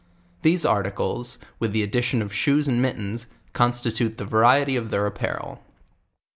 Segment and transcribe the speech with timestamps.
[0.41, 5.61] These articles, with the addition of shoes and mittens, constitute the variety of their apparel.